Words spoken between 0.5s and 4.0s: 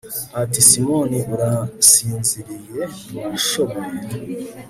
simoni urasinziriye ntiwashoboye